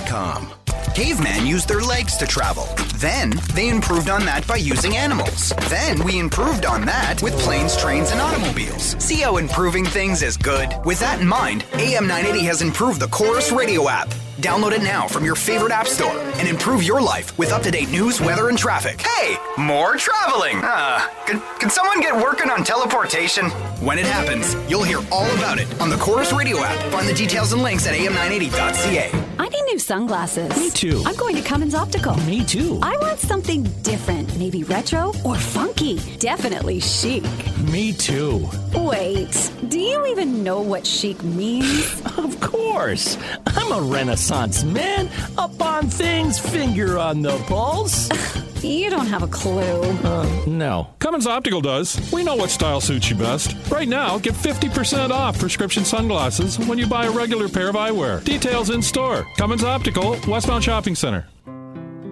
Cavemen 0.94 1.46
used 1.46 1.68
their 1.68 1.82
legs 1.82 2.18
to 2.18 2.26
travel. 2.26 2.68
Then 2.96 3.32
they 3.54 3.70
improved 3.70 4.10
on 4.10 4.26
that 4.26 4.48
by 4.48 4.56
using 4.56 4.98
animals. 4.98 5.54
Then 5.70 6.04
we 6.04 6.20
improved 6.20 6.66
on 6.66 6.86
that 6.86 7.22
with 7.22 7.38
planes, 7.40 7.78
trains, 7.78 8.12
and 8.12 8.20
automobiles. 8.20 8.96
See 9.04 9.22
how 9.22 9.38
improving 9.38 9.86
things 9.86 10.24
is 10.24 10.38
good? 10.38 10.74
With 10.86 11.00
that 11.00 11.22
in 11.22 11.28
mind, 11.28 11.66
AM 11.74 12.08
980 12.08 12.46
has 12.46 12.62
improved 12.62 13.00
the 13.00 13.08
Chorus 13.10 13.52
Radio 13.52 13.90
app. 13.90 14.12
Download 14.38 14.72
it 14.72 14.84
now 14.84 15.08
from 15.08 15.26
your 15.26 15.34
favorite 15.34 15.72
app 15.72 15.88
store 15.88 16.16
and 16.38 16.48
improve 16.48 16.84
your 16.84 17.02
life 17.02 17.36
with 17.40 17.52
up 17.52 17.64
to 17.64 17.72
date 17.72 17.90
news, 17.90 18.22
weather, 18.22 18.50
and 18.50 18.58
traffic. 18.58 19.02
Hey, 19.02 19.36
more 19.58 19.96
traveling! 19.98 20.62
Uh, 20.64 21.00
can, 21.26 21.42
can 21.60 21.72
someone 21.72 22.02
get 22.02 22.16
working 22.16 22.52
on 22.52 22.64
teleportation? 22.64 23.50
When 23.82 23.98
it 23.98 24.06
happens, 24.06 24.56
you'll 24.70 24.84
hear 24.84 25.00
all 25.12 25.26
about 25.38 25.58
it 25.58 25.82
on 25.82 25.90
the 25.90 25.98
Chorus 25.98 26.32
Radio 26.34 26.60
app. 26.60 26.78
Find 26.92 27.08
the 27.08 27.16
details 27.16 27.52
and 27.52 27.64
links 27.64 27.88
at 27.88 27.96
am980.ca. 27.96 29.10
I 29.40 29.50
need 29.50 29.64
new 29.64 29.80
sunglasses. 29.80 30.56
Me 30.56 30.70
too. 30.70 31.02
I'm 31.06 31.16
going 31.16 31.36
to 31.36 31.42
Cummins 31.42 31.74
Optical. 31.74 32.16
Me 32.22 32.44
too. 32.46 32.78
I 32.84 32.96
want 32.98 33.18
something 33.20 33.64
different, 33.82 34.38
maybe 34.38 34.64
retro 34.64 35.14
or 35.26 35.36
funky. 35.36 36.00
Definitely 36.20 36.80
chic. 36.80 37.24
Me 37.72 37.92
too. 37.92 38.48
Wait, 38.76 39.52
do 39.70 39.80
you 39.80 40.06
even 40.08 40.44
know 40.44 40.62
what 40.62 40.86
chic 40.86 41.24
means? 41.24 42.04
Of 42.18 42.40
course. 42.42 43.18
I'm 43.46 43.72
a 43.72 43.82
Renaissance 43.82 44.27
man. 44.64 45.10
Up 45.38 45.62
on 45.62 45.90
things, 45.90 46.40
finger 46.40 46.98
on 46.98 47.22
the 47.22 47.38
pulse. 47.48 48.10
you 48.64 48.90
don't 48.90 49.08
have 49.08 49.24
a 49.24 49.28
clue. 49.28 49.82
Uh, 50.04 50.44
no. 50.48 50.88
Cummins 51.00 51.28
Optical 51.28 51.62
does. 51.62 52.12
We 52.12 52.24
know 52.24 52.36
what 52.36 52.50
style 52.50 52.82
suits 52.82 53.10
you 53.10 53.16
best. 53.16 53.56
Right 53.70 53.88
now, 53.88 54.18
get 54.20 54.34
50% 54.34 55.12
off 55.12 55.40
prescription 55.40 55.86
sunglasses 55.86 56.60
when 56.60 56.78
you 56.78 56.88
buy 56.88 57.06
a 57.06 57.12
regular 57.12 57.48
pair 57.48 57.70
of 57.70 57.76
eyewear. 57.76 58.24
Details 58.24 58.70
in 58.70 58.82
store. 58.82 59.26
Cummins 59.38 59.64
Optical, 59.64 60.16
Westmount 60.28 60.64
Shopping 60.64 60.96
Center. 60.96 61.28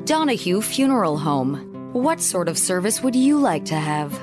Donohue 0.05 0.61
Funeral 0.61 1.17
Home. 1.17 1.91
What 1.93 2.21
sort 2.21 2.47
of 2.47 2.57
service 2.57 3.01
would 3.01 3.15
you 3.15 3.39
like 3.39 3.65
to 3.65 3.75
have? 3.75 4.13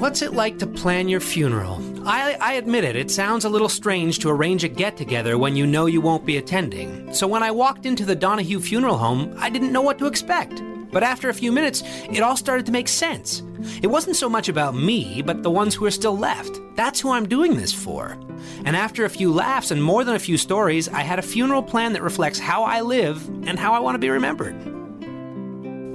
What's 0.00 0.22
it 0.22 0.32
like 0.32 0.58
to 0.60 0.66
plan 0.66 1.08
your 1.08 1.20
funeral? 1.20 1.80
I, 2.06 2.38
I 2.40 2.52
admit 2.54 2.84
it, 2.84 2.96
it 2.96 3.10
sounds 3.10 3.44
a 3.44 3.48
little 3.50 3.68
strange 3.68 4.20
to 4.20 4.30
arrange 4.30 4.64
a 4.64 4.68
get 4.68 4.96
together 4.96 5.36
when 5.36 5.54
you 5.54 5.66
know 5.66 5.84
you 5.84 6.00
won't 6.00 6.24
be 6.24 6.38
attending. 6.38 7.12
So 7.12 7.26
when 7.26 7.42
I 7.42 7.50
walked 7.50 7.84
into 7.84 8.06
the 8.06 8.14
Donohue 8.14 8.60
funeral 8.60 8.96
home, 8.96 9.34
I 9.38 9.50
didn't 9.50 9.72
know 9.72 9.82
what 9.82 9.98
to 9.98 10.06
expect. 10.06 10.62
But 10.90 11.02
after 11.02 11.28
a 11.28 11.34
few 11.34 11.52
minutes, 11.52 11.82
it 12.10 12.20
all 12.20 12.36
started 12.36 12.64
to 12.66 12.72
make 12.72 12.88
sense. 12.88 13.42
It 13.82 13.88
wasn't 13.88 14.16
so 14.16 14.30
much 14.30 14.48
about 14.48 14.74
me, 14.74 15.22
but 15.22 15.42
the 15.42 15.50
ones 15.50 15.74
who 15.74 15.84
are 15.84 15.90
still 15.90 16.16
left. 16.16 16.58
That's 16.74 17.00
who 17.00 17.10
I'm 17.10 17.28
doing 17.28 17.56
this 17.56 17.72
for. 17.72 18.18
And 18.64 18.74
after 18.76 19.04
a 19.04 19.10
few 19.10 19.30
laughs 19.30 19.70
and 19.70 19.82
more 19.82 20.02
than 20.02 20.14
a 20.14 20.18
few 20.18 20.38
stories, 20.38 20.88
I 20.88 21.02
had 21.02 21.18
a 21.18 21.22
funeral 21.22 21.62
plan 21.62 21.92
that 21.92 22.02
reflects 22.02 22.38
how 22.38 22.64
I 22.64 22.80
live 22.80 23.28
and 23.46 23.58
how 23.58 23.74
I 23.74 23.80
want 23.80 23.94
to 23.94 23.98
be 23.98 24.08
remembered. 24.08 24.54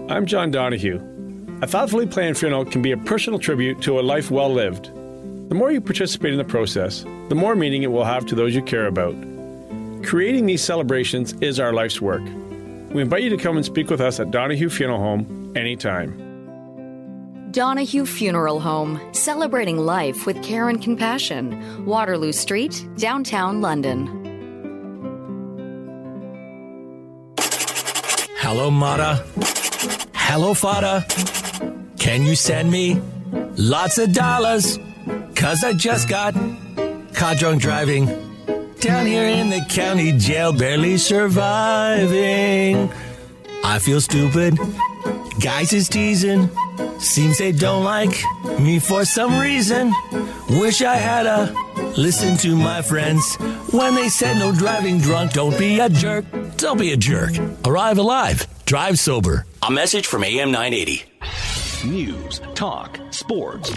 I'm 0.09 0.27
John 0.27 0.51
Donohue. 0.51 1.01
A 1.63 1.67
thoughtfully 1.67 2.05
planned 2.05 2.37
funeral 2.37 2.63
can 2.63 2.83
be 2.83 2.91
a 2.91 2.97
personal 2.97 3.39
tribute 3.39 3.81
to 3.81 3.99
a 3.99 4.01
life 4.01 4.29
well 4.29 4.53
lived. 4.53 4.91
The 5.47 5.55
more 5.55 5.71
you 5.71 5.79
participate 5.79 6.31
in 6.31 6.39
the 6.39 6.43
process, 6.43 7.03
the 7.29 7.35
more 7.35 7.55
meaning 7.55 7.83
it 7.83 7.91
will 7.91 8.03
have 8.03 8.25
to 8.27 8.35
those 8.35 8.55
you 8.55 8.63
care 8.63 8.87
about. 8.87 9.15
Creating 10.03 10.47
these 10.47 10.63
celebrations 10.63 11.33
is 11.33 11.59
our 11.59 11.71
life's 11.71 12.01
work. 12.01 12.23
We 12.89 13.01
invite 13.01 13.23
you 13.23 13.29
to 13.29 13.37
come 13.37 13.55
and 13.55 13.65
speak 13.65 13.91
with 13.91 14.01
us 14.01 14.19
at 14.19 14.31
Donohue 14.31 14.69
Funeral 14.69 14.99
Home 14.99 15.53
anytime. 15.55 16.25
Donohue 17.51 18.05
Funeral 18.05 18.59
Home, 18.59 18.99
celebrating 19.13 19.77
life 19.77 20.25
with 20.25 20.41
care 20.43 20.67
and 20.67 20.81
compassion. 20.81 21.85
Waterloo 21.85 22.31
Street, 22.31 22.87
downtown 22.97 23.61
London. 23.61 24.07
Hello, 28.37 28.71
Mata. 28.71 29.23
Hello, 30.13 30.53
Fada. 30.53 31.05
Can 31.99 32.23
you 32.23 32.35
send 32.35 32.71
me 32.71 32.99
lots 33.57 33.99
of 33.99 34.11
dollars? 34.11 34.79
Cause 35.35 35.63
I 35.63 35.73
just 35.73 36.09
got 36.09 36.33
caught 37.13 37.37
drunk 37.37 37.61
driving 37.61 38.05
down 38.79 39.05
here 39.05 39.25
in 39.25 39.49
the 39.49 39.65
county 39.69 40.11
jail, 40.11 40.53
barely 40.53 40.97
surviving. 40.97 42.91
I 43.63 43.79
feel 43.79 43.99
stupid. 43.99 44.57
Guys 45.39 45.73
is 45.73 45.89
teasing. 45.89 46.49
Seems 46.99 47.37
they 47.37 47.51
don't 47.51 47.83
like 47.83 48.15
me 48.59 48.79
for 48.79 49.03
some 49.05 49.39
reason. 49.39 49.93
Wish 50.49 50.81
I 50.81 50.95
had 50.95 51.25
a 51.25 51.53
listen 51.97 52.37
to 52.37 52.55
my 52.55 52.81
friends 52.81 53.35
when 53.71 53.95
they 53.95 54.09
said 54.09 54.37
no 54.37 54.51
driving 54.53 54.99
drunk. 54.99 55.33
Don't 55.33 55.57
be 55.57 55.79
a 55.79 55.89
jerk. 55.89 56.25
Don't 56.57 56.79
be 56.79 56.93
a 56.93 56.97
jerk. 56.97 57.33
Arrive 57.65 57.97
alive. 57.97 58.47
Drive 58.65 58.97
sober. 58.99 59.45
A 59.63 59.71
message 59.71 60.07
from 60.07 60.23
AM 60.23 60.51
980. 60.51 61.03
News, 61.85 62.41
talk, 62.55 62.99
sports. 63.11 63.71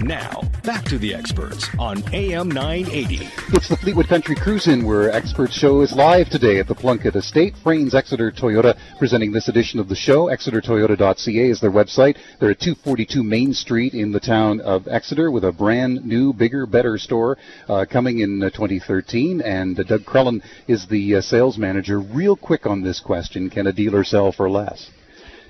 Now, 0.00 0.42
back 0.66 0.84
to 0.84 0.98
the 0.98 1.14
experts 1.14 1.68
on 1.78 2.02
AM 2.12 2.48
980. 2.48 3.28
It's 3.54 3.68
the 3.68 3.76
Fleetwood 3.76 4.08
Country 4.08 4.34
Cruise 4.34 4.66
In 4.66 4.84
where 4.84 5.12
Expert 5.12 5.52
Show 5.52 5.80
is 5.82 5.92
live 5.92 6.28
today 6.28 6.58
at 6.58 6.66
the 6.66 6.74
Plunkett 6.74 7.14
Estate. 7.14 7.54
Frains 7.64 7.94
Exeter 7.94 8.32
Toyota 8.32 8.76
presenting 8.98 9.30
this 9.30 9.46
edition 9.46 9.78
of 9.78 9.88
the 9.88 9.94
show. 9.94 10.26
ExeterToyota.ca 10.26 11.48
is 11.50 11.60
their 11.60 11.70
website. 11.70 12.16
They're 12.40 12.50
at 12.50 12.58
242 12.58 13.22
Main 13.22 13.54
Street 13.54 13.94
in 13.94 14.10
the 14.10 14.18
town 14.18 14.60
of 14.60 14.88
Exeter 14.88 15.30
with 15.30 15.44
a 15.44 15.52
brand 15.52 16.04
new, 16.04 16.32
bigger, 16.32 16.66
better 16.66 16.98
store 16.98 17.38
uh, 17.68 17.86
coming 17.88 18.18
in 18.18 18.42
uh, 18.42 18.50
2013. 18.50 19.42
And 19.42 19.78
uh, 19.78 19.84
Doug 19.84 20.02
Crellin 20.02 20.42
is 20.66 20.88
the 20.88 21.14
uh, 21.14 21.20
sales 21.20 21.58
manager. 21.58 22.00
Real 22.00 22.34
quick 22.34 22.66
on 22.66 22.82
this 22.82 22.98
question 22.98 23.50
can 23.50 23.68
a 23.68 23.72
dealer 23.72 24.02
sell 24.02 24.32
for 24.32 24.50
less? 24.50 24.90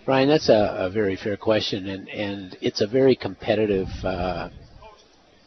Brian, 0.05 0.29
that's 0.29 0.51
a, 0.51 0.77
a 0.79 0.91
very 0.91 1.17
fair 1.17 1.39
question, 1.39 1.89
and, 1.89 2.09
and 2.11 2.57
it's 2.61 2.83
a 2.83 2.87
very 2.87 3.17
competitive 3.17 3.89
uh, 4.05 4.51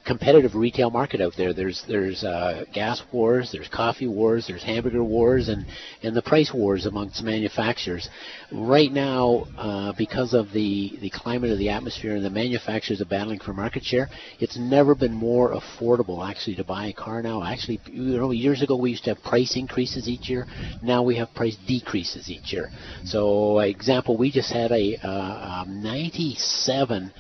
competitive 0.06 0.56
retail 0.56 0.90
market 0.90 1.22
out 1.22 1.34
there. 1.38 1.54
There's 1.54 1.84
there's 1.88 2.24
uh, 2.24 2.66
gas 2.74 3.02
wars, 3.12 3.52
there's 3.52 3.68
coffee 3.68 4.08
wars, 4.08 4.48
there's 4.48 4.64
hamburger 4.64 5.04
wars, 5.04 5.50
and 5.50 5.66
and 6.04 6.16
the 6.16 6.22
price 6.22 6.52
wars 6.54 6.86
amongst 6.86 7.24
manufacturers. 7.24 8.10
Right 8.52 8.92
now, 8.92 9.46
uh, 9.58 9.94
because 9.98 10.34
of 10.34 10.52
the 10.52 10.98
the 11.02 11.10
climate 11.10 11.52
of 11.52 11.58
the 11.58 11.70
atmosphere 11.70 12.16
and 12.16 12.26
the 12.26 12.30
manufacturers 12.30 13.02
are 13.02 13.06
battling 13.06 13.40
for 13.40 13.54
market 13.54 13.84
share, 13.84 14.10
it's 14.40 14.58
never 14.58 14.96
been 14.96 15.14
more 15.14 15.54
affordable 15.54 16.28
actually 16.28 16.56
to 16.56 16.64
buy 16.64 16.88
a 16.88 16.94
car 16.94 17.22
now. 17.22 17.44
Actually, 17.44 17.80
you 17.92 18.18
know, 18.18 18.32
years 18.32 18.62
ago 18.62 18.76
we 18.76 18.92
used 18.92 19.04
to 19.04 19.14
have 19.14 19.24
price 19.24 19.56
increases 19.56 20.08
each 20.08 20.30
year. 20.30 20.48
Now 20.82 21.04
we 21.04 21.18
have 21.18 21.34
price 21.34 21.58
decreases 21.68 22.30
each 22.30 22.54
year. 22.54 22.70
So, 23.06 23.60
example, 23.60 24.18
we 24.18 24.32
just 24.32 24.52
had 24.52 24.72
a, 24.72 24.96
uh, 25.04 25.64
a 25.64 25.66
97 25.68 27.12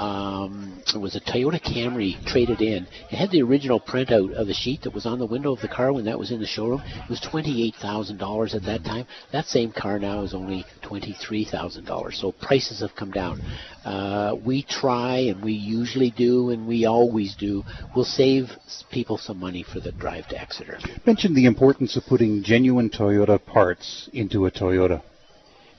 um, 0.00 0.82
it 0.94 0.98
was 0.98 1.14
a 1.14 1.20
Toyota 1.20 1.60
Camry 1.60 2.22
traded 2.24 2.60
in. 2.62 2.86
It 3.10 3.16
had 3.16 3.30
the 3.30 3.42
original 3.42 3.78
printout 3.78 4.32
of 4.32 4.46
the 4.46 4.54
sheet 4.54 4.82
that 4.82 4.94
was 4.94 5.04
on 5.04 5.18
the 5.18 5.26
window 5.26 5.52
of 5.52 5.60
the 5.60 5.68
car 5.68 5.92
when 5.92 6.06
that 6.06 6.18
was 6.18 6.30
in 6.30 6.40
the 6.40 6.46
showroom. 6.46 6.82
It 6.84 7.10
was 7.10 7.20
twenty-eight 7.20 7.74
thousand 7.76 8.16
dollars 8.16 8.54
at 8.54 8.62
that 8.62 8.82
time. 8.82 9.06
That 9.32 9.44
same 9.44 9.72
car 9.72 9.98
now 9.98 10.22
is 10.22 10.32
only 10.32 10.64
twenty-three 10.82 11.44
thousand 11.44 11.84
dollars. 11.84 12.18
So 12.18 12.32
prices 12.32 12.80
have 12.80 12.96
come 12.96 13.10
down. 13.10 13.40
Uh, 13.84 14.36
we 14.44 14.62
try, 14.62 15.18
and 15.18 15.44
we 15.44 15.52
usually 15.52 16.10
do, 16.10 16.50
and 16.50 16.66
we 16.66 16.86
always 16.86 17.36
do. 17.36 17.62
We'll 17.94 18.04
save 18.04 18.48
people 18.90 19.18
some 19.18 19.38
money 19.38 19.62
for 19.70 19.80
the 19.80 19.92
drive 19.92 20.28
to 20.28 20.40
Exeter. 20.40 20.78
Mention 21.06 21.34
the 21.34 21.46
importance 21.46 21.96
of 21.96 22.04
putting 22.04 22.42
genuine 22.42 22.88
Toyota 22.90 23.44
parts 23.44 24.08
into 24.12 24.46
a 24.46 24.50
Toyota. 24.50 25.02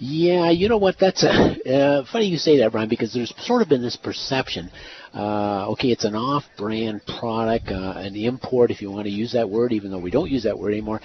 Yeah, 0.04 0.50
you 0.50 0.68
know 0.68 0.80
what? 0.80 0.98
That's 1.00 1.24
a, 1.24 1.30
uh, 1.30 2.06
funny 2.12 2.26
you 2.26 2.38
say 2.38 2.58
that, 2.58 2.72
Brian, 2.72 2.90
because 2.90 3.14
there's 3.14 3.32
sort 3.46 3.62
of 3.62 3.70
been 3.70 3.84
this 3.84 3.98
perception. 3.98 4.72
Uh, 5.14 5.70
okay, 5.72 5.90
it's 5.90 6.06
an 6.06 6.16
off-brand 6.16 7.02
product, 7.20 7.68
uh, 7.68 7.94
an 7.98 8.16
import, 8.16 8.72
if 8.72 8.82
you 8.82 8.90
want 8.90 9.06
to 9.06 9.12
use 9.12 9.34
that 9.34 9.48
word, 9.48 9.74
even 9.74 9.92
though 9.92 10.00
we 10.00 10.10
don't 10.10 10.32
use 10.32 10.44
that 10.44 10.58
word 10.58 10.72
anymore. 10.72 11.02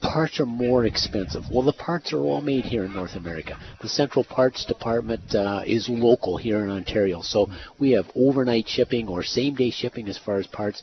Parts 0.00 0.38
are 0.40 0.46
more 0.46 0.86
expensive. 0.86 1.42
Well, 1.52 1.64
the 1.64 1.72
parts 1.72 2.12
are 2.12 2.20
all 2.20 2.40
made 2.40 2.64
here 2.64 2.84
in 2.84 2.94
North 2.94 3.16
America. 3.16 3.58
The 3.82 3.88
Central 3.88 4.24
Parts 4.24 4.64
Department 4.64 5.34
uh, 5.34 5.64
is 5.66 5.88
local 5.88 6.36
here 6.36 6.62
in 6.62 6.70
Ontario, 6.70 7.20
so 7.20 7.48
we 7.80 7.90
have 7.90 8.06
overnight 8.14 8.68
shipping 8.68 9.08
or 9.08 9.24
same-day 9.24 9.72
shipping 9.72 10.08
as 10.08 10.16
far 10.16 10.38
as 10.38 10.46
parts. 10.46 10.82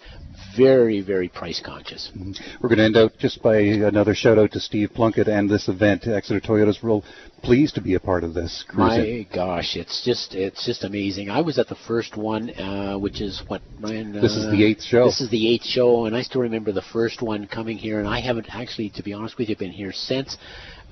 Very, 0.56 1.02
very 1.02 1.30
price 1.30 1.62
conscious. 1.66 2.12
Mm-hmm. 2.14 2.34
We're 2.62 2.70
going 2.70 2.80
to 2.80 2.86
end 2.86 2.98
out 2.98 3.18
just 3.18 3.42
by 3.42 3.58
another 3.58 4.14
shout 4.14 4.38
out 4.38 4.52
to 4.52 4.60
Steve 4.60 4.90
Plunkett 4.94 5.30
and 5.30 5.50
this 5.50 5.70
event. 5.70 6.08
Exeter 6.08 6.42
Toyota's 6.42 6.84
real 6.84 7.06
pleased 7.44 7.76
to 7.76 7.82
be 7.82 7.94
a 7.94 8.00
part 8.00 8.24
of 8.24 8.34
this. 8.34 8.66
My 8.74 9.28
gosh, 9.34 9.76
it's 9.76 10.04
just 10.04 10.34
it's 10.36 10.66
just 10.66 10.84
amazing. 10.84 11.30
I 11.30 11.42
was 11.42 11.60
at 11.60 11.68
the 11.68 11.76
first 11.88 12.18
one, 12.18 12.50
uh, 12.52 12.98
which 12.98 13.22
is 13.22 13.42
what 13.48 13.62
Ryan. 13.80 14.18
Uh, 14.18 14.22
this 14.22 14.36
is 14.36 14.50
the 14.52 14.64
eighth 14.66 14.84
show. 14.84 15.06
This 15.06 15.22
is 15.22 15.30
the 15.30 15.54
eighth 15.54 15.66
show, 15.66 16.06
and 16.06 16.16
I 16.16 16.22
still 16.22 16.42
remember 16.42 16.72
the 16.72 16.82
first 16.82 17.22
one 17.22 17.48
coming 17.48 17.78
here, 17.78 18.00
and 18.00 18.08
I 18.08 18.20
haven't 18.20 18.48
actually, 18.54 18.90
to 18.92 19.04
be 19.04 19.14
honest 19.14 19.38
with 19.38 19.50
you, 19.50 19.56
been 19.56 19.72
here 19.72 19.94
since. 19.94 20.38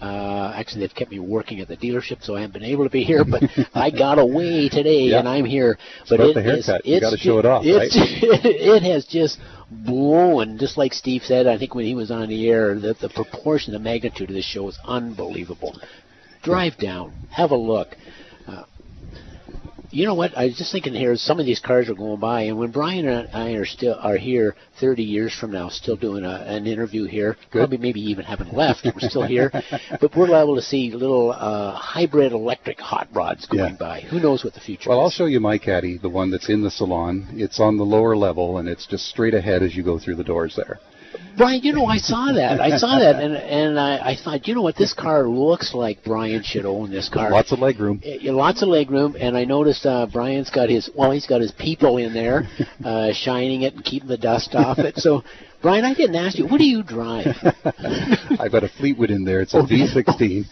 Uh, 0.02 0.52
actually, 0.56 0.82
they've 0.82 0.96
kept 0.96 1.12
me 1.12 1.20
working 1.20 1.62
at 1.62 1.68
the 1.70 1.78
dealership, 1.78 2.22
so 2.24 2.36
I 2.36 2.42
haven't 2.42 2.60
been 2.60 2.70
able 2.70 2.84
to 2.84 2.90
be 2.90 3.04
here. 3.04 3.24
But 3.24 3.44
I 3.74 3.90
got 3.90 4.20
away 4.20 4.68
today, 4.68 5.04
yeah. 5.04 5.20
and 5.20 5.30
I'm 5.30 5.46
here. 5.46 5.78
But 6.10 6.20
it's 6.20 6.32
it 6.32 6.34
the 6.34 6.44
haircut. 6.44 6.82
Is, 6.82 6.94
you 6.94 7.00
got 7.00 7.12
to 7.12 7.18
show 7.18 7.40
it 7.40 7.46
off, 7.46 7.64
right? 7.64 7.90
it 7.94 8.84
has 8.84 9.06
just 9.06 9.40
blown, 9.72 10.58
just 10.58 10.78
like 10.78 10.94
Steve 10.94 11.22
said. 11.24 11.48
I 11.48 11.58
think 11.58 11.74
when 11.74 11.86
he 11.86 11.96
was 11.96 12.12
on 12.12 12.28
the 12.28 12.50
air, 12.50 12.78
that 12.80 13.00
the 13.00 13.10
proportion, 13.10 13.72
the 13.72 13.80
magnitude 13.80 14.30
of 14.30 14.36
this 14.36 14.46
show 14.46 14.68
is 14.68 14.78
unbelievable. 14.86 15.80
Drive 16.44 16.78
down, 16.78 17.14
have 17.32 17.52
a 17.52 17.56
look. 17.56 17.96
Uh, 18.48 18.64
you 19.92 20.06
know 20.06 20.16
what? 20.16 20.36
I 20.38 20.46
was 20.46 20.58
just 20.58 20.72
thinking 20.72 20.94
here. 20.94 21.16
Some 21.16 21.40
of 21.40 21.46
these 21.46 21.60
cars 21.60 21.88
are 21.88 21.94
going 21.94 22.20
by, 22.20 22.42
and 22.44 22.58
when 22.58 22.72
Brian 22.72 23.08
and 23.08 23.30
I 23.34 23.52
are 23.52 23.66
still 23.66 23.96
are 24.02 24.18
here 24.18 24.56
30 24.82 25.04
years 25.04 25.34
from 25.34 25.52
now, 25.52 25.70
still 25.70 25.96
doing 25.96 26.26
a, 26.26 26.30
an 26.48 26.66
interview 26.68 27.06
here, 27.06 27.38
Good. 27.52 27.60
probably 27.60 27.78
maybe 27.78 28.02
even 28.02 28.26
haven't 28.26 28.54
left. 28.54 28.86
We're 28.86 29.08
still 29.08 29.24
here, 29.24 29.52
but 30.02 30.16
we're 30.18 30.28
liable 30.28 30.56
to 30.56 30.62
see 30.64 30.92
little 30.92 31.32
uh, 31.32 31.76
hybrid 31.76 32.32
electric 32.34 32.80
hot 32.80 33.08
rods 33.14 33.46
going 33.46 33.74
Yeah. 33.74 33.78
by. 33.80 34.02
Who 34.02 34.20
knows 34.20 34.44
what 34.44 34.54
the 34.54 34.60
future 34.60 34.90
Well, 34.90 35.00
I'll 35.00 35.12
show 35.12 35.26
you 35.28 35.40
my 35.40 35.58
caddy, 35.60 35.98
the 35.98 36.10
one 36.10 36.32
that's 36.32 36.50
in 36.50 36.64
the 36.64 36.72
salon. 36.72 37.28
It's 37.34 37.60
on 37.60 37.78
the 37.78 37.86
lower 37.86 38.18
level, 38.18 38.58
and 38.58 38.68
it's 38.68 38.88
just 38.88 39.06
straight 39.06 39.36
ahead 39.36 39.62
as 39.64 39.76
you 39.76 39.84
go 39.84 40.00
through 40.00 40.16
the 40.16 40.24
doors 40.24 40.56
there. 40.58 40.80
Brian, 41.38 41.62
you 41.64 41.74
know, 41.74 41.86
I 41.86 41.98
saw 41.98 42.32
that. 42.34 42.62
I 42.62 42.78
saw 42.78 43.00
that, 43.00 43.16
and 43.22 43.36
and 43.36 43.80
I, 43.80 44.12
I 44.12 44.16
thought, 44.16 44.48
you 44.48 44.54
know 44.56 44.62
what, 44.62 44.76
this 44.76 44.94
car 44.94 45.28
looks 45.28 45.74
like 45.74 46.04
Brian 46.04 46.44
should 46.44 46.66
own 46.66 46.92
this 46.92 47.10
car. 47.10 47.32
Lots 47.32 47.52
of 47.52 47.60
leg 47.60 47.80
room. 47.80 48.02
Uh, 48.06 48.32
lots 48.34 48.62
of 48.62 48.70
leg 48.70 48.92
room, 48.92 49.16
and 49.20 49.36
I 49.36 49.46
noticed 49.46 49.86
uh, 49.86 50.06
Brian's 50.06 50.50
got 50.50 50.70
his 50.70 50.90
well, 50.96 51.12
he's 51.12 51.26
got 51.26 51.42
his 51.42 51.52
people 51.52 51.98
in 51.98 52.14
there, 52.14 52.44
uh, 52.86 53.14
shining 53.14 53.64
it 53.64 53.74
and 53.74 53.84
keeping 53.84 54.10
the 54.10 54.18
dust 54.18 54.54
off 54.54 54.78
it. 54.80 54.98
So, 54.98 55.24
Brian, 55.62 55.86
I 55.86 55.94
didn't 55.94 56.16
ask 56.16 56.38
you, 56.38 56.46
what 56.46 56.60
do 56.60 56.66
you 56.66 56.84
drive? 56.84 57.28
I've 58.40 58.52
got 58.52 58.64
a 58.64 58.70
Fleetwood 58.78 59.10
in 59.10 59.24
there. 59.26 59.42
It's 59.42 59.54
a 59.54 59.58
Oh, 59.64 59.66
V16. 59.66 60.46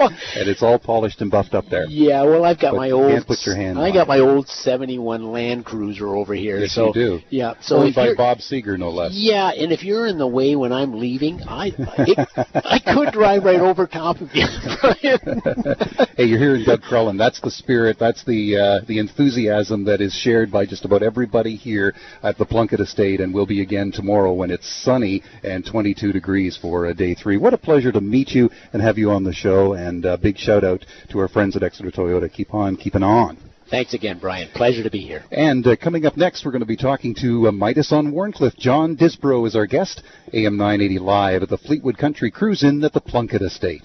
and 0.36 0.48
it's 0.48 0.62
all 0.62 0.78
polished 0.78 1.20
and 1.20 1.30
buffed 1.30 1.54
up 1.54 1.64
there. 1.70 1.86
Yeah, 1.88 2.22
well, 2.22 2.44
I've 2.44 2.58
got 2.58 2.72
But 2.72 2.78
my 2.78 2.90
old. 2.90 3.10
can't 3.10 3.26
put 3.26 3.38
your 3.44 3.56
hand 3.56 3.78
I 3.78 3.92
got 3.92 4.08
my 4.08 4.18
old 4.18 4.48
'71 4.48 5.32
Land 5.32 5.64
Cruiser 5.64 6.14
over 6.14 6.34
here. 6.34 6.58
Yes, 6.58 6.72
so 6.72 6.88
you 6.88 6.92
do. 6.92 7.20
Yeah, 7.30 7.54
so 7.60 7.78
Owned 7.78 7.94
by 7.94 8.14
Bob 8.14 8.38
Seger, 8.38 8.78
no 8.78 8.90
less. 8.90 9.12
Yeah, 9.14 9.50
and 9.50 9.72
if 9.72 9.82
you're 9.82 10.06
in 10.06 10.18
the 10.18 10.26
way 10.26 10.56
when 10.56 10.72
I'm 10.72 10.98
leaving, 10.98 11.42
I 11.42 11.72
it, 11.76 12.28
I 12.54 12.78
could 12.78 13.12
drive 13.12 13.44
right 13.44 13.60
over 13.60 13.86
top 13.86 14.20
of 14.20 14.30
you, 14.34 14.46
hey, 16.16 16.24
you're 16.24 16.38
hearing 16.38 16.64
Doug 16.64 16.82
Crellin. 16.82 17.18
That's 17.18 17.40
the 17.40 17.50
spirit. 17.50 17.98
That's 17.98 18.24
the 18.24 18.56
uh, 18.56 18.86
the 18.86 18.98
enthusiasm 18.98 19.84
that 19.84 20.00
is 20.00 20.12
shared 20.14 20.50
by 20.50 20.66
just 20.66 20.84
about 20.84 21.02
everybody 21.02 21.56
here 21.56 21.94
at 22.22 22.38
the 22.38 22.44
Plunkett 22.44 22.80
Estate, 22.80 23.20
and 23.20 23.32
we'll 23.32 23.46
be 23.46 23.62
again 23.62 23.92
tomorrow 23.92 24.32
when 24.32 24.50
it's 24.50 24.68
sunny 24.84 25.22
and 25.42 25.64
22 25.64 26.12
degrees 26.12 26.56
for 26.56 26.86
uh, 26.86 26.92
day 26.92 27.14
three. 27.14 27.36
What 27.36 27.54
a 27.54 27.58
pleasure 27.58 27.92
to 27.92 28.00
meet 28.00 28.30
you 28.30 28.50
and 28.72 28.82
have 28.82 28.98
you 28.98 29.10
on 29.10 29.24
the 29.24 29.32
show. 29.32 29.74
And 29.86 30.04
uh, 30.04 30.16
big 30.16 30.36
shout 30.36 30.64
out 30.64 30.84
to 31.10 31.18
our 31.20 31.28
friends 31.28 31.56
at 31.56 31.62
Exeter 31.62 31.90
Toyota. 31.90 32.32
Keep 32.32 32.54
on 32.54 32.76
keeping 32.76 33.02
on. 33.02 33.38
Thanks 33.70 33.94
again, 33.94 34.18
Brian. 34.20 34.48
Pleasure 34.54 34.84
to 34.84 34.90
be 34.90 35.00
here. 35.00 35.24
And 35.32 35.66
uh, 35.66 35.74
coming 35.76 36.06
up 36.06 36.16
next, 36.16 36.44
we're 36.44 36.52
going 36.52 36.60
to 36.60 36.66
be 36.66 36.76
talking 36.76 37.16
to 37.20 37.48
uh, 37.48 37.52
Midas 37.52 37.90
on 37.90 38.12
Wharncliffe. 38.12 38.56
John 38.56 38.96
Disbro 38.96 39.44
is 39.46 39.56
our 39.56 39.66
guest. 39.66 40.02
AM 40.32 40.56
980 40.56 41.00
live 41.00 41.42
at 41.42 41.48
the 41.48 41.58
Fleetwood 41.58 41.98
Country 41.98 42.30
Cruise 42.30 42.62
Inn 42.62 42.84
at 42.84 42.92
the 42.92 43.00
Plunkett 43.00 43.42
Estate. 43.42 43.82